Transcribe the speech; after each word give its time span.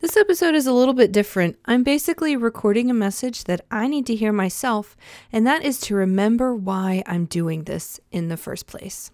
This 0.00 0.16
episode 0.16 0.54
is 0.54 0.68
a 0.68 0.72
little 0.72 0.94
bit 0.94 1.10
different. 1.10 1.58
I'm 1.64 1.82
basically 1.82 2.36
recording 2.36 2.88
a 2.88 2.94
message 2.94 3.44
that 3.44 3.62
I 3.68 3.88
need 3.88 4.06
to 4.06 4.14
hear 4.14 4.32
myself, 4.32 4.96
and 5.32 5.44
that 5.44 5.64
is 5.64 5.80
to 5.80 5.96
remember 5.96 6.54
why 6.54 7.02
I'm 7.04 7.24
doing 7.24 7.64
this 7.64 7.98
in 8.12 8.28
the 8.28 8.36
first 8.36 8.68
place. 8.68 9.10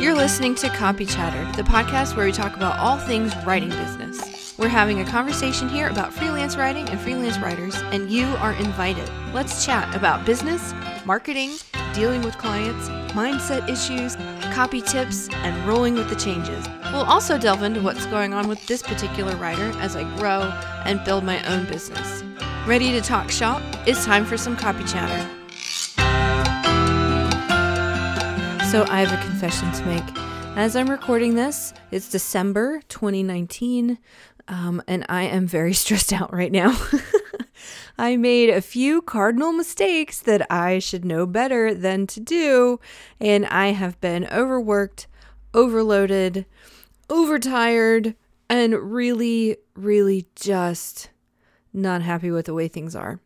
You're 0.00 0.14
listening 0.14 0.54
to 0.56 0.68
Copy 0.68 1.06
Chatter, 1.06 1.44
the 1.56 1.68
podcast 1.68 2.16
where 2.16 2.26
we 2.26 2.30
talk 2.30 2.54
about 2.54 2.78
all 2.78 2.98
things 2.98 3.34
writing 3.44 3.70
business. 3.70 4.56
We're 4.56 4.68
having 4.68 5.00
a 5.00 5.04
conversation 5.04 5.68
here 5.68 5.88
about 5.88 6.12
freelance 6.12 6.56
writing 6.56 6.88
and 6.90 7.00
freelance 7.00 7.38
writers, 7.40 7.74
and 7.86 8.08
you 8.08 8.26
are 8.36 8.52
invited. 8.52 9.10
Let's 9.34 9.66
chat 9.66 9.92
about 9.96 10.24
business, 10.24 10.72
marketing, 11.04 11.50
dealing 11.94 12.22
with 12.22 12.36
clients, 12.38 12.88
mindset 13.12 13.68
issues, 13.68 14.16
copy 14.54 14.80
tips, 14.80 15.28
and 15.30 15.66
rolling 15.66 15.94
with 15.94 16.08
the 16.08 16.16
changes. 16.16 16.66
We'll 16.92 17.02
also 17.04 17.38
delve 17.38 17.62
into 17.62 17.80
what's 17.82 18.06
going 18.06 18.32
on 18.32 18.48
with 18.48 18.66
this 18.66 18.82
particular 18.82 19.36
writer 19.36 19.70
as 19.80 19.96
I 19.96 20.04
grow 20.16 20.42
and 20.84 21.04
build 21.04 21.24
my 21.24 21.42
own 21.52 21.66
business. 21.66 22.22
Ready 22.66 22.90
to 22.92 23.00
talk 23.00 23.30
shop? 23.30 23.62
It's 23.86 24.04
time 24.04 24.24
for 24.24 24.36
some 24.36 24.56
copy 24.56 24.84
chatter. 24.84 25.28
So, 28.70 28.84
I 28.88 29.00
have 29.00 29.12
a 29.12 29.22
confession 29.26 29.72
to 29.72 29.86
make. 29.86 30.18
As 30.56 30.76
I'm 30.76 30.90
recording 30.90 31.36
this, 31.36 31.72
it's 31.90 32.10
December 32.10 32.82
2019, 32.88 33.96
um, 34.48 34.82
and 34.86 35.06
I 35.08 35.22
am 35.22 35.46
very 35.46 35.72
stressed 35.84 36.12
out 36.12 36.32
right 36.32 36.52
now. 36.52 36.78
I 37.98 38.16
made 38.16 38.48
a 38.48 38.60
few 38.60 39.02
cardinal 39.02 39.52
mistakes 39.52 40.20
that 40.20 40.46
I 40.50 40.78
should 40.78 41.04
know 41.04 41.26
better 41.26 41.74
than 41.74 42.06
to 42.08 42.20
do, 42.20 42.78
and 43.18 43.44
I 43.46 43.68
have 43.68 44.00
been 44.00 44.26
overworked, 44.26 45.08
overloaded, 45.52 46.46
overtired, 47.10 48.14
and 48.48 48.92
really, 48.92 49.56
really 49.74 50.26
just 50.36 51.10
not 51.72 52.02
happy 52.02 52.30
with 52.30 52.46
the 52.46 52.54
way 52.54 52.68
things 52.68 52.94
are. 52.94 53.20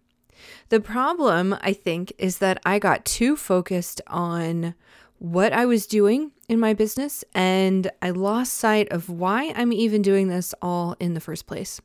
The 0.71 0.81
problem, 0.81 1.55
I 1.61 1.75
think, 1.75 2.13
is 2.17 2.39
that 2.39 2.59
I 2.65 2.79
got 2.79 3.05
too 3.05 3.37
focused 3.37 4.01
on 4.07 4.75
what 5.19 5.53
I 5.53 5.67
was 5.67 5.87
doing 5.87 6.33
in 6.49 6.59
my 6.59 6.73
business 6.75 7.25
and 7.35 7.91
I 8.01 8.11
lost 8.11 8.55
sight 8.55 8.91
of 8.91 9.09
why 9.09 9.53
I'm 9.55 9.73
even 9.73 10.03
doing 10.03 10.29
this 10.29 10.55
all 10.61 10.97
in 10.99 11.15
the 11.15 11.21
first 11.21 11.47
place. 11.47 11.81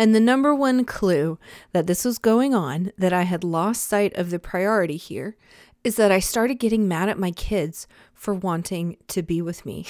And 0.00 0.14
the 0.14 0.18
number 0.20 0.54
one 0.54 0.86
clue 0.86 1.38
that 1.74 1.86
this 1.86 2.06
was 2.06 2.16
going 2.16 2.54
on, 2.54 2.90
that 2.96 3.12
I 3.12 3.24
had 3.24 3.44
lost 3.44 3.84
sight 3.84 4.16
of 4.16 4.30
the 4.30 4.38
priority 4.38 4.96
here, 4.96 5.36
is 5.84 5.96
that 5.96 6.10
I 6.10 6.20
started 6.20 6.54
getting 6.54 6.88
mad 6.88 7.10
at 7.10 7.18
my 7.18 7.32
kids 7.32 7.86
for 8.14 8.32
wanting 8.32 8.96
to 9.08 9.22
be 9.22 9.42
with 9.42 9.66
me. 9.66 9.84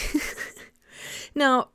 now, 1.36 1.68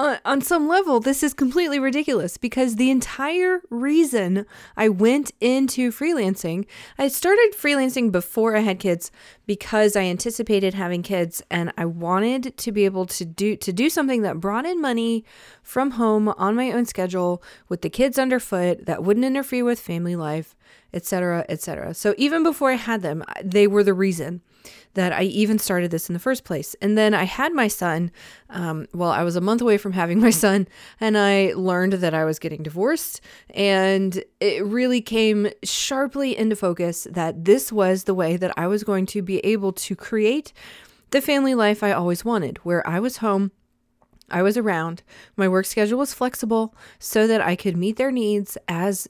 uh, 0.00 0.18
on 0.24 0.40
some 0.40 0.68
level, 0.68 1.00
this 1.00 1.24
is 1.24 1.34
completely 1.34 1.80
ridiculous 1.80 2.36
because 2.36 2.76
the 2.76 2.90
entire 2.90 3.62
reason 3.68 4.46
I 4.76 4.88
went 4.88 5.32
into 5.40 5.90
freelancing, 5.90 6.66
I 6.98 7.08
started 7.08 7.52
freelancing 7.56 8.12
before 8.12 8.54
I 8.54 8.60
had 8.60 8.78
kids 8.78 9.10
because 9.44 9.96
I 9.96 10.02
anticipated 10.02 10.74
having 10.74 11.02
kids 11.02 11.42
and 11.50 11.72
I 11.76 11.84
wanted 11.84 12.56
to 12.58 12.70
be 12.70 12.84
able 12.84 13.06
to 13.06 13.24
do 13.24 13.56
to 13.56 13.72
do 13.72 13.90
something 13.90 14.22
that 14.22 14.38
brought 14.38 14.66
in 14.66 14.80
money 14.80 15.24
from 15.64 15.92
home 15.92 16.28
on 16.28 16.54
my 16.54 16.70
own 16.70 16.86
schedule 16.86 17.42
with 17.68 17.82
the 17.82 17.90
kids 17.90 18.20
underfoot 18.20 18.86
that 18.86 19.02
wouldn't 19.02 19.26
interfere 19.26 19.64
with 19.64 19.80
family 19.80 20.14
life, 20.14 20.54
etc., 20.94 21.44
etc. 21.48 21.92
So 21.92 22.14
even 22.16 22.44
before 22.44 22.70
I 22.70 22.74
had 22.74 23.02
them, 23.02 23.24
they 23.42 23.66
were 23.66 23.82
the 23.82 23.94
reason 23.94 24.42
that 24.94 25.12
I 25.12 25.22
even 25.24 25.58
started 25.58 25.90
this 25.90 26.08
in 26.08 26.12
the 26.12 26.18
first 26.18 26.44
place. 26.44 26.74
And 26.80 26.96
then 26.96 27.14
I 27.14 27.24
had 27.24 27.52
my 27.52 27.68
son. 27.68 28.10
Um, 28.50 28.86
well, 28.92 29.10
I 29.10 29.22
was 29.22 29.36
a 29.36 29.40
month 29.40 29.60
away 29.60 29.78
from 29.78 29.92
having 29.92 30.20
my 30.20 30.30
son, 30.30 30.66
and 31.00 31.16
I 31.16 31.52
learned 31.54 31.94
that 31.94 32.14
I 32.14 32.24
was 32.24 32.38
getting 32.38 32.62
divorced. 32.62 33.20
And 33.50 34.22
it 34.40 34.64
really 34.64 35.00
came 35.00 35.48
sharply 35.62 36.36
into 36.36 36.56
focus 36.56 37.06
that 37.10 37.44
this 37.44 37.72
was 37.72 38.04
the 38.04 38.14
way 38.14 38.36
that 38.36 38.52
I 38.56 38.66
was 38.66 38.84
going 38.84 39.06
to 39.06 39.22
be 39.22 39.38
able 39.40 39.72
to 39.72 39.96
create 39.96 40.52
the 41.10 41.20
family 41.20 41.54
life 41.54 41.82
I 41.82 41.92
always 41.92 42.24
wanted, 42.24 42.58
where 42.58 42.86
I 42.86 43.00
was 43.00 43.18
home. 43.18 43.52
I 44.30 44.42
was 44.42 44.56
around. 44.58 45.02
My 45.36 45.48
work 45.48 45.64
schedule 45.64 45.98
was 45.98 46.12
flexible 46.12 46.74
so 46.98 47.26
that 47.26 47.40
I 47.40 47.56
could 47.56 47.76
meet 47.76 47.96
their 47.96 48.10
needs 48.10 48.58
as 48.68 49.08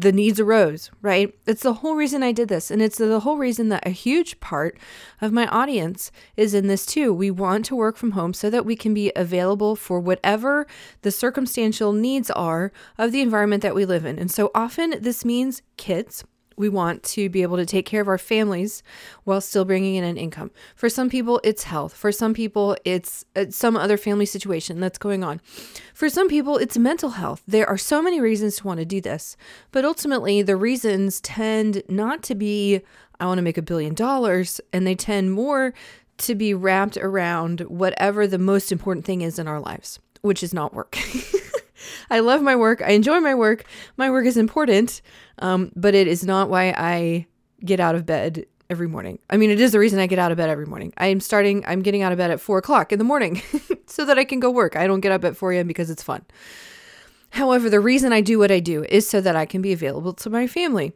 the 0.00 0.12
needs 0.12 0.40
arose, 0.40 0.90
right? 1.02 1.34
It's 1.46 1.62
the 1.62 1.74
whole 1.74 1.94
reason 1.94 2.22
I 2.22 2.32
did 2.32 2.48
this. 2.48 2.70
And 2.70 2.82
it's 2.82 2.98
the 2.98 3.20
whole 3.20 3.38
reason 3.38 3.68
that 3.68 3.86
a 3.86 3.90
huge 3.90 4.40
part 4.40 4.76
of 5.20 5.32
my 5.32 5.46
audience 5.46 6.10
is 6.36 6.54
in 6.54 6.66
this 6.66 6.84
too. 6.84 7.12
We 7.12 7.30
want 7.30 7.64
to 7.66 7.76
work 7.76 7.96
from 7.96 8.12
home 8.12 8.34
so 8.34 8.50
that 8.50 8.66
we 8.66 8.76
can 8.76 8.92
be 8.94 9.12
available 9.14 9.76
for 9.76 10.00
whatever 10.00 10.66
the 11.02 11.10
circumstantial 11.10 11.92
needs 11.92 12.30
are 12.30 12.72
of 12.98 13.12
the 13.12 13.20
environment 13.20 13.62
that 13.62 13.74
we 13.74 13.84
live 13.84 14.04
in. 14.04 14.18
And 14.18 14.30
so 14.30 14.50
often 14.54 14.94
this 15.00 15.24
means 15.24 15.62
kids, 15.76 16.24
we 16.56 16.68
want 16.68 17.02
to 17.02 17.28
be 17.28 17.42
able 17.42 17.56
to 17.56 17.66
take 17.66 17.86
care 17.86 18.00
of 18.00 18.08
our 18.08 18.18
families 18.18 18.82
while 19.24 19.40
still 19.40 19.64
bringing 19.64 19.94
in 19.94 20.04
an 20.04 20.16
income. 20.16 20.50
For 20.74 20.88
some 20.88 21.08
people, 21.08 21.40
it's 21.42 21.64
health. 21.64 21.94
For 21.94 22.12
some 22.12 22.34
people, 22.34 22.76
it's, 22.84 23.24
it's 23.34 23.56
some 23.56 23.76
other 23.76 23.96
family 23.96 24.26
situation 24.26 24.80
that's 24.80 24.98
going 24.98 25.24
on. 25.24 25.40
For 25.94 26.08
some 26.08 26.28
people, 26.28 26.56
it's 26.56 26.78
mental 26.78 27.10
health. 27.10 27.42
There 27.46 27.68
are 27.68 27.78
so 27.78 28.02
many 28.02 28.20
reasons 28.20 28.56
to 28.56 28.66
want 28.66 28.80
to 28.80 28.86
do 28.86 29.00
this, 29.00 29.36
but 29.72 29.84
ultimately, 29.84 30.42
the 30.42 30.56
reasons 30.56 31.20
tend 31.20 31.82
not 31.88 32.22
to 32.24 32.34
be, 32.34 32.80
I 33.20 33.26
want 33.26 33.38
to 33.38 33.42
make 33.42 33.58
a 33.58 33.62
billion 33.62 33.94
dollars, 33.94 34.60
and 34.72 34.86
they 34.86 34.94
tend 34.94 35.32
more 35.32 35.74
to 36.18 36.34
be 36.34 36.54
wrapped 36.54 36.96
around 36.96 37.60
whatever 37.62 38.26
the 38.26 38.38
most 38.38 38.70
important 38.70 39.04
thing 39.04 39.20
is 39.20 39.38
in 39.38 39.48
our 39.48 39.60
lives, 39.60 39.98
which 40.22 40.42
is 40.42 40.54
not 40.54 40.72
work. 40.72 40.96
I 42.10 42.20
love 42.20 42.42
my 42.42 42.56
work. 42.56 42.82
I 42.82 42.90
enjoy 42.90 43.20
my 43.20 43.34
work. 43.34 43.64
My 43.96 44.10
work 44.10 44.26
is 44.26 44.36
important, 44.36 45.02
um, 45.38 45.72
but 45.76 45.94
it 45.94 46.06
is 46.06 46.24
not 46.24 46.48
why 46.48 46.74
I 46.76 47.26
get 47.64 47.80
out 47.80 47.94
of 47.94 48.06
bed 48.06 48.46
every 48.70 48.88
morning. 48.88 49.18
I 49.30 49.36
mean, 49.36 49.50
it 49.50 49.60
is 49.60 49.72
the 49.72 49.78
reason 49.78 49.98
I 49.98 50.06
get 50.06 50.18
out 50.18 50.32
of 50.32 50.38
bed 50.38 50.48
every 50.48 50.66
morning. 50.66 50.92
I 50.96 51.06
am 51.06 51.20
starting, 51.20 51.64
I'm 51.66 51.82
getting 51.82 52.02
out 52.02 52.12
of 52.12 52.18
bed 52.18 52.30
at 52.30 52.40
four 52.40 52.58
o'clock 52.58 52.92
in 52.92 52.98
the 52.98 53.04
morning 53.04 53.42
so 53.86 54.04
that 54.04 54.18
I 54.18 54.24
can 54.24 54.40
go 54.40 54.50
work. 54.50 54.76
I 54.76 54.86
don't 54.86 55.00
get 55.00 55.12
up 55.12 55.24
at 55.24 55.36
4 55.36 55.52
a.m. 55.52 55.66
because 55.66 55.90
it's 55.90 56.02
fun. 56.02 56.24
However, 57.30 57.68
the 57.68 57.80
reason 57.80 58.12
I 58.12 58.20
do 58.20 58.38
what 58.38 58.50
I 58.50 58.60
do 58.60 58.84
is 58.88 59.08
so 59.08 59.20
that 59.20 59.36
I 59.36 59.44
can 59.44 59.60
be 59.60 59.72
available 59.72 60.12
to 60.14 60.30
my 60.30 60.46
family. 60.46 60.92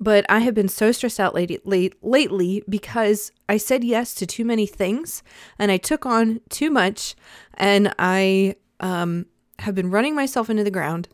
But 0.00 0.26
I 0.28 0.40
have 0.40 0.54
been 0.54 0.68
so 0.68 0.90
stressed 0.90 1.20
out 1.20 1.34
late, 1.34 1.64
late, 1.66 1.94
lately 2.02 2.64
because 2.68 3.30
I 3.48 3.58
said 3.58 3.84
yes 3.84 4.14
to 4.16 4.26
too 4.26 4.44
many 4.44 4.66
things 4.66 5.22
and 5.58 5.70
I 5.70 5.76
took 5.76 6.04
on 6.04 6.40
too 6.48 6.70
much 6.70 7.14
and 7.54 7.94
I 7.98 8.56
um, 8.80 9.26
have 9.60 9.74
been 9.74 9.90
running 9.90 10.14
myself 10.14 10.50
into 10.50 10.64
the 10.64 10.70
ground. 10.70 11.08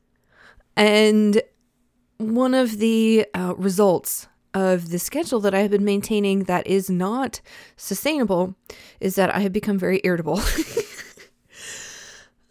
And 0.76 1.42
one 2.18 2.54
of 2.54 2.78
the 2.78 3.26
uh, 3.34 3.54
results 3.56 4.28
of 4.54 4.90
the 4.90 4.98
schedule 4.98 5.40
that 5.40 5.54
I 5.54 5.60
have 5.60 5.70
been 5.70 5.84
maintaining 5.84 6.44
that 6.44 6.66
is 6.66 6.90
not 6.90 7.40
sustainable 7.76 8.54
is 9.00 9.14
that 9.14 9.34
I 9.34 9.40
have 9.40 9.52
become 9.52 9.78
very 9.78 10.00
irritable. 10.04 10.40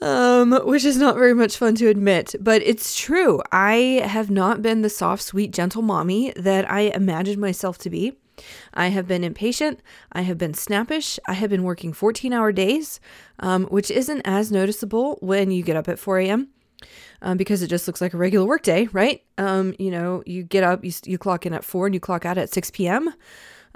um, 0.02 0.54
which 0.64 0.86
is 0.86 0.98
not 0.98 1.16
very 1.16 1.34
much 1.34 1.58
fun 1.58 1.76
to 1.76 1.88
admit, 1.88 2.36
but 2.40 2.62
it's 2.64 2.98
true. 2.98 3.42
I 3.52 4.02
have 4.06 4.30
not 4.30 4.62
been 4.62 4.82
the 4.82 4.90
soft, 4.90 5.24
sweet, 5.24 5.52
gentle 5.52 5.82
mommy 5.82 6.32
that 6.36 6.70
I 6.70 6.82
imagined 6.82 7.40
myself 7.40 7.78
to 7.80 7.90
be. 7.90 8.18
I 8.74 8.88
have 8.88 9.08
been 9.08 9.24
impatient. 9.24 9.82
I 10.12 10.22
have 10.22 10.38
been 10.38 10.54
snappish. 10.54 11.20
I 11.28 11.34
have 11.34 11.50
been 11.50 11.64
working 11.64 11.94
14 11.94 12.34
hour 12.34 12.52
days, 12.52 13.00
um, 13.40 13.66
which 13.66 13.92
isn't 13.92 14.22
as 14.26 14.52
noticeable 14.52 15.18
when 15.22 15.52
you 15.52 15.64
get 15.64 15.76
up 15.76 15.88
at 15.88 16.00
4 16.00 16.20
a.m. 16.20 16.50
Um, 17.22 17.38
because 17.38 17.62
it 17.62 17.68
just 17.68 17.88
looks 17.88 18.00
like 18.00 18.14
a 18.14 18.18
regular 18.18 18.46
workday, 18.46 18.88
right? 18.94 19.22
Um, 19.38 19.76
you 19.78 19.92
know, 19.92 20.24
you 20.26 20.44
get 20.44 20.64
up, 20.64 20.86
you, 20.86 20.94
you 21.06 21.18
clock 21.18 21.46
in 21.46 21.54
at 21.54 21.66
4 21.66 21.88
and 21.88 21.94
you 21.94 22.00
clock 22.00 22.26
out 22.26 22.38
at 22.38 22.50
6 22.50 22.72
p.m. 22.72 23.14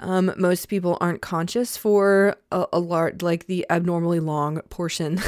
Um, 0.00 0.32
most 0.36 0.66
people 0.66 0.96
aren't 1.00 1.22
conscious 1.22 1.76
for 1.76 2.36
a, 2.50 2.66
a 2.72 2.78
large, 2.78 3.22
like 3.22 3.46
the 3.46 3.66
abnormally 3.70 4.20
long 4.20 4.60
portion 4.70 5.20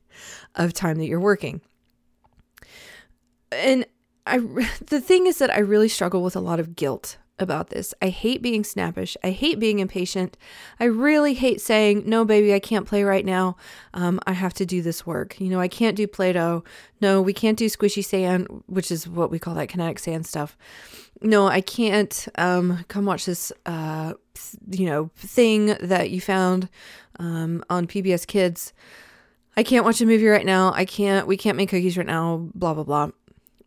of 0.54 0.72
time 0.72 0.98
that 0.98 1.06
you're 1.06 1.20
working. 1.20 1.60
And 3.52 3.86
I, 4.26 4.38
the 4.86 5.00
thing 5.00 5.26
is 5.26 5.38
that 5.38 5.50
I 5.50 5.60
really 5.60 5.88
struggle 5.88 6.22
with 6.22 6.36
a 6.36 6.40
lot 6.40 6.60
of 6.60 6.76
guilt 6.76 7.18
about 7.38 7.70
this. 7.70 7.94
I 8.02 8.08
hate 8.08 8.42
being 8.42 8.64
snappish. 8.64 9.16
I 9.22 9.30
hate 9.30 9.58
being 9.58 9.78
impatient. 9.78 10.36
I 10.80 10.84
really 10.84 11.34
hate 11.34 11.60
saying, 11.60 12.04
no, 12.06 12.24
baby, 12.24 12.54
I 12.54 12.58
can't 12.60 12.86
play 12.86 13.04
right 13.04 13.24
now. 13.24 13.56
Um, 13.94 14.20
I 14.26 14.32
have 14.32 14.54
to 14.54 14.66
do 14.66 14.82
this 14.82 15.06
work. 15.06 15.40
You 15.40 15.48
know, 15.48 15.60
I 15.60 15.68
can't 15.68 15.96
do 15.96 16.06
Play 16.06 16.32
Doh. 16.32 16.64
No, 17.00 17.22
we 17.22 17.32
can't 17.32 17.58
do 17.58 17.66
squishy 17.66 18.04
sand, 18.04 18.46
which 18.66 18.90
is 18.90 19.08
what 19.08 19.30
we 19.30 19.38
call 19.38 19.54
that 19.54 19.68
kinetic 19.68 19.98
sand 19.98 20.26
stuff. 20.26 20.56
No, 21.22 21.46
I 21.48 21.60
can't 21.60 22.28
um, 22.36 22.84
come 22.88 23.04
watch 23.04 23.26
this, 23.26 23.52
uh, 23.66 24.14
you 24.70 24.86
know, 24.86 25.10
thing 25.16 25.76
that 25.80 26.10
you 26.10 26.20
found 26.20 26.68
um, 27.18 27.64
on 27.68 27.86
PBS 27.86 28.26
Kids. 28.26 28.72
I 29.56 29.64
can't 29.64 29.84
watch 29.84 30.00
a 30.00 30.06
movie 30.06 30.28
right 30.28 30.46
now. 30.46 30.72
I 30.72 30.84
can't, 30.84 31.26
we 31.26 31.36
can't 31.36 31.56
make 31.56 31.70
cookies 31.70 31.96
right 31.96 32.06
now, 32.06 32.48
blah, 32.54 32.74
blah, 32.74 32.84
blah, 32.84 33.10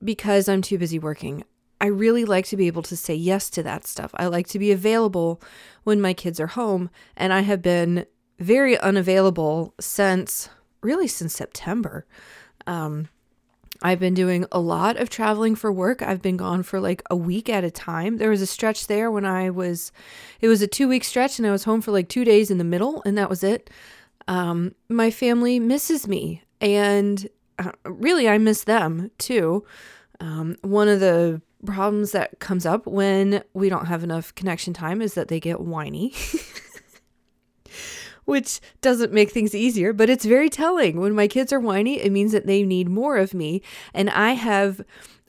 because 0.01 0.47
I'm 0.47 0.62
too 0.62 0.77
busy 0.77 1.00
working. 1.00 1.44
I 1.81 1.87
really 1.87 2.25
like 2.25 2.45
to 2.45 2.57
be 2.57 2.67
able 2.67 2.83
to 2.83 2.95
say 2.95 3.15
yes 3.15 3.49
to 3.49 3.63
that 3.63 3.87
stuff. 3.87 4.11
I 4.13 4.27
like 4.27 4.47
to 4.49 4.59
be 4.59 4.71
available 4.71 5.41
when 5.83 5.99
my 5.99 6.13
kids 6.13 6.39
are 6.39 6.47
home, 6.47 6.91
and 7.17 7.33
I 7.33 7.41
have 7.41 7.61
been 7.63 8.05
very 8.39 8.77
unavailable 8.77 9.73
since 9.79 10.47
really 10.81 11.07
since 11.07 11.35
September. 11.35 12.05
Um, 12.67 13.09
I've 13.81 13.99
been 13.99 14.13
doing 14.13 14.45
a 14.51 14.59
lot 14.59 14.97
of 14.97 15.09
traveling 15.09 15.55
for 15.55 15.71
work. 15.71 16.03
I've 16.03 16.21
been 16.21 16.37
gone 16.37 16.61
for 16.61 16.79
like 16.79 17.01
a 17.09 17.15
week 17.15 17.49
at 17.49 17.63
a 17.63 17.71
time. 17.71 18.17
There 18.17 18.29
was 18.29 18.41
a 18.41 18.47
stretch 18.47 18.85
there 18.85 19.09
when 19.09 19.25
I 19.25 19.49
was, 19.49 19.91
it 20.39 20.47
was 20.47 20.61
a 20.61 20.67
two 20.67 20.87
week 20.87 21.03
stretch 21.03 21.39
and 21.39 21.47
I 21.47 21.51
was 21.51 21.63
home 21.63 21.81
for 21.81 21.91
like 21.91 22.07
two 22.07 22.23
days 22.23 22.51
in 22.51 22.59
the 22.59 22.63
middle, 22.63 23.01
and 23.05 23.17
that 23.17 23.29
was 23.29 23.43
it. 23.43 23.69
Um, 24.27 24.75
my 24.87 25.09
family 25.09 25.59
misses 25.59 26.07
me, 26.07 26.43
and 26.59 27.27
uh, 27.57 27.71
really, 27.85 28.29
I 28.29 28.37
miss 28.37 28.63
them 28.63 29.09
too. 29.17 29.65
Um, 30.19 30.55
one 30.61 30.87
of 30.87 30.99
the 30.99 31.41
problems 31.65 32.11
that 32.11 32.39
comes 32.39 32.65
up 32.65 32.85
when 32.85 33.43
we 33.53 33.69
don't 33.69 33.85
have 33.85 34.03
enough 34.03 34.33
connection 34.35 34.73
time 34.73 35.01
is 35.01 35.13
that 35.13 35.27
they 35.27 35.39
get 35.39 35.61
whiny. 35.61 36.13
which 38.25 38.61
doesn't 38.81 39.11
make 39.11 39.31
things 39.31 39.55
easier, 39.55 39.93
but 39.93 40.09
it's 40.09 40.25
very 40.25 40.49
telling. 40.49 40.99
When 40.99 41.13
my 41.13 41.27
kids 41.27 41.51
are 41.51 41.59
whiny, 41.59 41.99
it 41.99 42.11
means 42.11 42.31
that 42.31 42.45
they 42.45 42.63
need 42.63 42.87
more 42.87 43.17
of 43.17 43.33
me. 43.33 43.61
And 43.93 44.09
I 44.09 44.33
have 44.33 44.81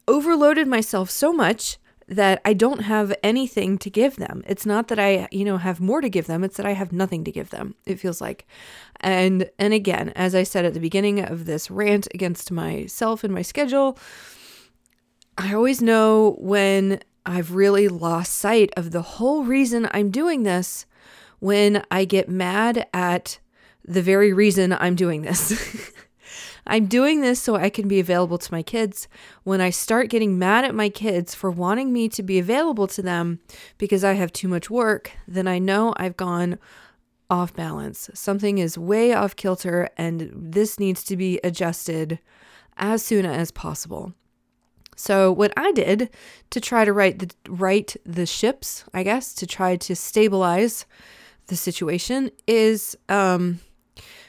overloaded 0.06 0.66
myself 0.66 1.10
so 1.10 1.32
much 1.32 1.78
that 2.08 2.40
I 2.44 2.52
don't 2.52 2.82
have 2.82 3.14
anything 3.22 3.78
to 3.78 3.90
give 3.90 4.16
them. 4.16 4.42
It's 4.46 4.66
not 4.66 4.88
that 4.88 4.98
I, 4.98 5.28
you 5.30 5.44
know, 5.44 5.56
have 5.56 5.80
more 5.80 6.00
to 6.00 6.08
give 6.08 6.26
them, 6.26 6.44
it's 6.44 6.56
that 6.56 6.66
I 6.66 6.72
have 6.72 6.92
nothing 6.92 7.24
to 7.24 7.32
give 7.32 7.50
them. 7.50 7.74
It 7.86 7.98
feels 7.98 8.20
like. 8.20 8.46
And 9.00 9.50
and 9.58 9.72
again, 9.72 10.10
as 10.10 10.34
I 10.34 10.42
said 10.42 10.64
at 10.64 10.74
the 10.74 10.80
beginning 10.80 11.20
of 11.20 11.46
this 11.46 11.70
rant 11.70 12.08
against 12.12 12.50
myself 12.50 13.24
and 13.24 13.34
my 13.34 13.42
schedule, 13.42 13.98
I 15.38 15.54
always 15.54 15.80
know 15.80 16.36
when 16.38 17.00
I've 17.24 17.54
really 17.54 17.88
lost 17.88 18.34
sight 18.34 18.70
of 18.76 18.90
the 18.90 19.02
whole 19.02 19.44
reason 19.44 19.88
I'm 19.92 20.10
doing 20.10 20.42
this 20.42 20.86
when 21.38 21.84
I 21.90 22.04
get 22.04 22.28
mad 22.28 22.86
at 22.92 23.38
the 23.84 24.02
very 24.02 24.32
reason 24.32 24.72
I'm 24.72 24.94
doing 24.94 25.22
this. 25.22 25.90
I'm 26.66 26.86
doing 26.86 27.20
this 27.20 27.40
so 27.40 27.56
I 27.56 27.70
can 27.70 27.88
be 27.88 27.98
available 27.98 28.38
to 28.38 28.52
my 28.52 28.62
kids. 28.62 29.08
When 29.42 29.60
I 29.60 29.70
start 29.70 30.10
getting 30.10 30.38
mad 30.38 30.64
at 30.64 30.74
my 30.74 30.88
kids 30.88 31.34
for 31.34 31.50
wanting 31.50 31.92
me 31.92 32.08
to 32.10 32.22
be 32.22 32.38
available 32.38 32.86
to 32.88 33.02
them 33.02 33.40
because 33.78 34.04
I 34.04 34.12
have 34.12 34.32
too 34.32 34.48
much 34.48 34.70
work, 34.70 35.10
then 35.26 35.48
I 35.48 35.58
know 35.58 35.92
I've 35.96 36.16
gone 36.16 36.58
off 37.28 37.54
balance. 37.54 38.10
Something 38.14 38.58
is 38.58 38.78
way 38.78 39.12
off 39.12 39.34
kilter, 39.34 39.88
and 39.96 40.30
this 40.34 40.78
needs 40.78 41.02
to 41.04 41.16
be 41.16 41.40
adjusted 41.42 42.20
as 42.76 43.02
soon 43.02 43.26
as 43.26 43.50
possible. 43.50 44.12
So 44.96 45.32
what 45.32 45.52
I 45.56 45.72
did 45.72 46.10
to 46.50 46.60
try 46.60 46.84
to 46.84 46.92
right 46.92 47.18
the 47.18 47.30
right 47.48 47.94
the 48.04 48.26
ships, 48.26 48.84
I 48.92 49.02
guess, 49.02 49.34
to 49.34 49.46
try 49.46 49.76
to 49.76 49.96
stabilize 49.96 50.86
the 51.46 51.56
situation 51.56 52.30
is 52.46 52.96
um, 53.08 53.60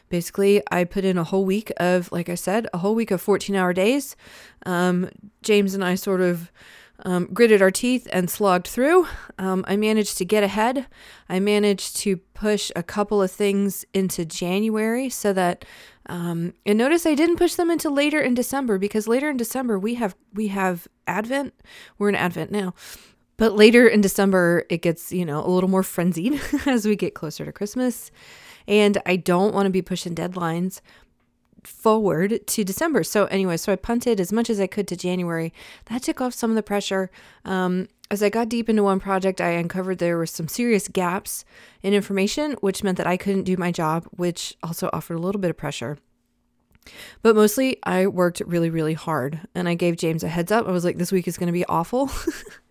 basically 0.10 0.62
I 0.72 0.84
put 0.84 1.06
in 1.06 1.18
a 1.18 1.24
whole 1.24 1.46
week 1.46 1.72
of, 1.78 2.12
like 2.12 2.30
I 2.30 2.36
said, 2.36 2.68
a 2.74 2.78
whole 2.80 2.96
week 2.96 3.12
of 3.12 3.22
14 3.22 3.56
hour 3.56 3.74
days. 3.74 4.16
Um, 4.66 5.10
James 5.42 5.74
and 5.74 5.84
I 5.84 5.96
sort 5.96 6.22
of 6.22 6.52
um, 7.04 7.28
gritted 7.34 7.62
our 7.62 7.72
teeth 7.72 8.08
and 8.12 8.30
slogged 8.30 8.68
through. 8.68 9.08
Um, 9.38 9.64
I 9.68 9.76
managed 9.76 10.18
to 10.18 10.26
get 10.26 10.44
ahead. 10.44 10.88
I 11.30 11.40
managed 11.40 11.98
to 11.98 12.18
push 12.18 12.72
a 12.76 12.84
couple 12.84 13.22
of 13.22 13.32
things 13.32 13.86
into 13.94 14.26
January 14.26 15.10
so 15.10 15.34
that 15.34 15.66
um, 16.08 16.54
and 16.66 16.78
notice 16.78 17.06
I 17.06 17.16
didn't 17.16 17.38
push 17.38 17.56
them 17.56 17.72
into 17.72 17.90
later 17.90 18.20
in 18.20 18.34
December 18.34 18.78
because 18.78 19.08
later 19.08 19.30
in 19.30 19.38
December 19.38 19.80
we 19.80 19.96
have 19.96 20.16
we 20.34 20.48
have 20.48 20.88
Advent. 21.08 21.54
We're 21.98 22.10
in 22.10 22.16
Advent 22.16 22.52
now. 22.52 22.74
But 23.38 23.56
later 23.56 23.88
in 23.88 24.02
December, 24.02 24.64
it 24.70 24.82
gets, 24.82 25.12
you 25.12 25.26
know, 25.26 25.44
a 25.44 25.50
little 25.50 25.70
more 25.70 25.84
frenzied 25.84 26.40
as 26.66 26.86
we 26.86 26.96
get 26.96 27.16
closer 27.16 27.46
to 27.46 27.52
Christmas. 27.52 28.12
And 28.68 29.02
I 29.06 29.16
don't 29.16 29.54
want 29.54 29.66
to 29.66 29.72
be 29.72 29.82
pushing 29.82 30.16
deadlines 30.16 30.82
forward 31.68 32.46
to 32.46 32.64
December. 32.64 33.04
So, 33.04 33.26
anyway, 33.26 33.58
so 33.58 33.72
I 33.72 33.76
punted 33.76 34.20
as 34.20 34.32
much 34.32 34.50
as 34.50 34.60
I 34.60 34.68
could 34.68 34.88
to 34.90 34.96
January. 34.96 35.54
That 35.86 36.04
took 36.04 36.22
off 36.22 36.34
some 36.34 36.50
of 36.50 36.56
the 36.56 36.64
pressure. 36.64 37.10
Um, 37.46 37.88
as 38.12 38.22
I 38.22 38.30
got 38.30 38.50
deep 38.50 38.70
into 38.70 38.84
one 38.84 39.00
project, 39.00 39.42
I 39.42 39.52
uncovered 39.52 39.98
there 39.98 40.18
were 40.18 40.26
some 40.26 40.48
serious 40.48 40.88
gaps 40.88 41.46
in 41.82 41.94
information, 41.94 42.54
which 42.62 42.84
meant 42.84 42.98
that 42.98 43.08
I 43.08 43.18
couldn't 43.18 43.44
do 43.44 43.58
my 43.58 43.72
job, 43.72 44.08
which 44.12 44.56
also 44.62 44.90
offered 44.94 45.16
a 45.16 45.20
little 45.20 45.42
bit 45.42 45.50
of 45.50 45.58
pressure. 45.58 45.98
But 47.22 47.36
mostly, 47.36 47.78
I 47.84 48.08
worked 48.08 48.42
really, 48.46 48.70
really 48.70 48.94
hard. 48.94 49.40
And 49.56 49.68
I 49.70 49.76
gave 49.76 49.98
James 49.98 50.24
a 50.24 50.28
heads 50.28 50.52
up. 50.52 50.68
I 50.68 50.72
was 50.72 50.86
like, 50.86 50.98
this 50.98 51.12
week 51.12 51.28
is 51.28 51.38
going 51.38 51.48
to 51.48 51.54
be 51.54 51.66
awful. 51.66 52.12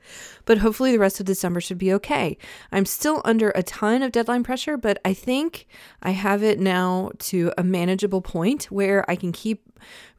but 0.45 0.59
hopefully 0.59 0.93
the 0.93 0.99
rest 0.99 1.21
of 1.21 1.27
December 1.27 1.61
should 1.61 1.79
be 1.79 1.93
okay. 1.93 2.37
I'm 2.71 2.87
still 2.87 3.23
under 3.25 3.51
a 3.51 3.63
ton 3.63 4.03
of 4.03 4.13
deadline 4.13 4.43
pressure, 4.43 4.77
but 4.77 4.99
I 5.05 5.15
think 5.15 5.67
I 6.03 6.11
have 6.11 6.43
it 6.43 6.59
now 6.59 7.11
to 7.21 7.53
a 7.57 7.63
manageable 7.63 8.23
point 8.23 8.65
where 8.65 9.09
I 9.11 9.17
can 9.17 9.33
keep 9.33 9.63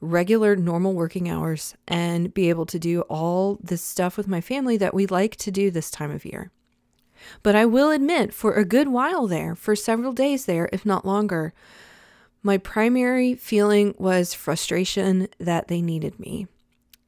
regular, 0.02 0.56
normal 0.56 0.94
working 0.94 1.30
hours 1.30 1.76
and 1.88 2.34
be 2.34 2.50
able 2.50 2.66
to 2.68 2.80
do 2.80 3.02
all 3.02 3.58
this 3.62 3.82
stuff 3.82 4.18
with 4.18 4.28
my 4.28 4.42
family 4.42 4.78
that 4.78 4.94
we 4.94 5.06
like 5.06 5.36
to 5.38 5.52
do 5.52 5.72
this 5.72 5.90
time 5.90 6.12
of 6.12 6.26
year. 6.26 6.52
But 7.42 7.56
I 7.56 7.66
will 7.66 7.90
admit, 7.92 8.34
for 8.34 8.54
a 8.54 8.66
good 8.66 8.90
while 8.90 9.28
there, 9.28 9.56
for 9.56 9.76
several 9.76 10.12
days 10.12 10.46
there, 10.46 10.70
if 10.74 10.86
not 10.86 11.06
longer, 11.06 11.54
my 12.42 12.58
primary 12.58 13.36
feeling 13.36 13.96
was 13.98 14.34
frustration 14.34 15.30
that 15.40 15.70
they 15.70 15.82
needed 15.82 16.20
me. 16.20 16.48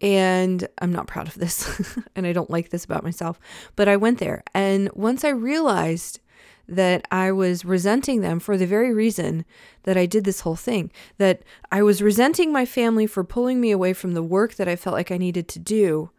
And 0.06 0.68
I'm 0.78 0.92
not 0.92 1.07
proud 1.07 1.28
of 1.28 1.34
this, 1.34 1.98
and 2.16 2.28
I 2.28 2.31
don't 2.31 2.52
like 2.52 2.69
this 2.69 2.86
about 2.86 3.04
myself. 3.04 3.40
But 3.75 3.88
I 3.88 3.98
went 3.98 4.19
there. 4.19 4.44
And 4.54 4.92
once 4.94 5.24
I 5.24 5.30
realized 5.30 6.19
that 6.68 7.07
I 7.10 7.31
was 7.31 7.66
resenting 7.66 8.22
them 8.22 8.40
for 8.40 8.56
the 8.56 8.68
very 8.68 8.94
reason 8.94 9.46
that 9.81 9.98
I 9.98 10.06
did 10.06 10.24
this 10.24 10.42
whole 10.42 10.56
thing, 10.56 10.92
that 11.18 11.42
I 11.72 11.81
was 11.81 12.04
resenting 12.04 12.54
my 12.54 12.68
family 12.68 13.07
for 13.07 13.24
pulling 13.24 13.60
me 13.60 13.72
away 13.72 13.94
from 13.94 14.13
the 14.13 14.22
work 14.22 14.54
that 14.56 14.68
I 14.68 14.75
felt 14.75 14.96
like 14.96 15.10
I 15.10 15.18
needed 15.18 15.48
to 15.48 15.60
do, 15.60 16.12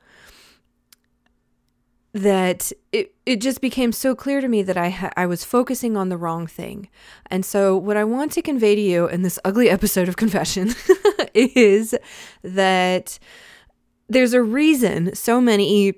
that 2.12 2.72
it, 2.90 3.14
it 3.24 3.40
just 3.40 3.60
became 3.60 3.92
so 3.92 4.16
clear 4.16 4.40
to 4.40 4.48
me 4.48 4.64
that 4.64 4.76
I 4.76 4.90
ha- 4.90 5.12
I 5.16 5.26
was 5.26 5.44
focusing 5.44 5.96
on 5.96 6.08
the 6.08 6.16
wrong 6.16 6.48
thing. 6.48 6.88
And 7.26 7.44
so 7.44 7.76
what 7.76 7.96
I 7.96 8.02
want 8.02 8.32
to 8.32 8.42
convey 8.42 8.74
to 8.74 8.80
you 8.80 9.06
in 9.06 9.22
this 9.22 9.38
ugly 9.44 9.70
episode 9.76 10.08
of 10.08 10.16
confession 10.16 10.74
is 11.34 11.94
that 12.42 13.20
there's 14.08 14.32
a 14.32 14.42
reason 14.42 15.14
so 15.14 15.40
many 15.40 15.94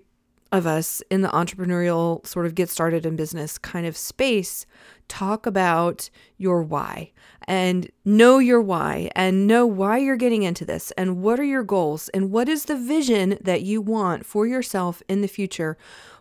of 0.50 0.66
us 0.66 1.02
in 1.10 1.20
the 1.20 1.28
entrepreneurial 1.28 2.26
sort 2.26 2.46
of 2.46 2.54
get 2.54 2.70
started 2.70 3.04
in 3.04 3.16
business 3.16 3.58
kind 3.58 3.86
of 3.86 3.96
space 3.96 4.64
talk 5.08 5.46
about 5.46 6.08
your 6.36 6.62
why 6.62 7.12
and 7.46 7.90
know 8.04 8.38
your 8.38 8.60
why 8.60 9.10
and 9.14 9.46
know 9.46 9.66
why 9.66 9.98
you're 9.98 10.16
getting 10.16 10.42
into 10.42 10.64
this 10.64 10.90
and 10.92 11.22
what 11.22 11.40
are 11.40 11.44
your 11.44 11.62
goals 11.62 12.08
and 12.10 12.30
what 12.30 12.48
is 12.48 12.66
the 12.66 12.76
vision 12.76 13.38
that 13.40 13.62
you 13.62 13.80
want 13.80 14.24
for 14.24 14.46
yourself 14.46 15.02
in 15.08 15.22
the 15.22 15.28
future. 15.28 15.76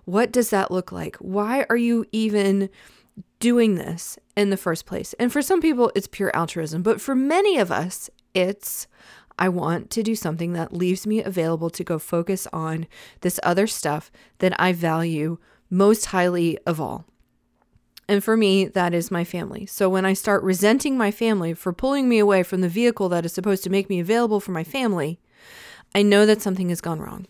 What 0.06 0.32
does 0.32 0.50
that 0.52 0.72
look 0.72 0.92
like? 0.92 1.18
Why 1.18 1.66
are 1.70 1.76
you 1.76 2.06
even 2.14 2.70
doing 3.40 3.76
this 3.76 4.18
in 4.38 4.50
the 4.50 4.58
first 4.58 4.86
place? 4.86 5.14
And 5.20 5.32
for 5.32 5.42
some 5.42 5.62
people, 5.62 5.92
it's 5.96 6.08
pure 6.08 6.32
altruism, 6.34 6.82
but 6.82 7.02
for 7.02 7.14
many 7.14 7.58
of 7.58 7.72
us, 7.72 8.10
it's 8.34 8.88
I 9.40 9.50
want 9.50 9.90
to 9.92 10.04
do 10.04 10.16
something 10.16 10.54
that 10.54 10.74
leaves 10.74 11.06
me 11.06 11.24
available 11.24 11.70
to 11.72 11.84
go 11.84 12.00
focus 12.00 12.48
on 12.52 12.88
this 13.22 13.40
other 13.44 13.68
stuff 13.68 14.12
that 14.40 14.60
I 14.60 14.74
value 14.74 15.38
most 15.70 16.08
highly 16.08 16.58
of 16.66 16.82
all. 16.82 17.06
And 18.10 18.24
for 18.24 18.38
me, 18.38 18.66
that 18.66 18.94
is 18.94 19.12
my 19.12 19.24
family. 19.24 19.66
So 19.66 19.90
when 19.90 20.06
I 20.06 20.14
start 20.14 20.44
resenting 20.44 20.98
my 20.98 21.12
family 21.12 21.54
for 21.54 21.74
pulling 21.74 22.08
me 22.08 22.20
away 22.20 22.44
from 22.44 22.62
the 22.62 22.70
vehicle 22.70 23.10
that 23.10 23.26
is 23.26 23.34
supposed 23.34 23.64
to 23.66 23.70
make 23.70 23.90
me 23.90 24.00
available 24.00 24.40
for 24.40 24.52
my 24.52 24.64
family, 24.64 25.20
I 25.94 26.04
know 26.04 26.26
that 26.26 26.42
something 26.42 26.70
has 26.70 26.82
gone 26.82 27.00
wrong. 27.00 27.28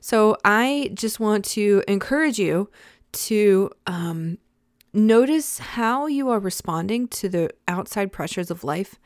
So 0.00 0.36
I 0.44 0.90
just 0.94 1.20
want 1.20 1.44
to 1.46 1.82
encourage 1.88 2.38
you 2.38 2.68
to 3.12 3.70
um, 3.86 4.38
notice 4.92 5.58
how 5.58 6.06
you 6.06 6.28
are 6.28 6.38
responding 6.38 7.08
to 7.08 7.28
the 7.28 7.50
outside 7.66 8.12
pressures 8.12 8.50
of 8.50 8.62
life 8.62 8.98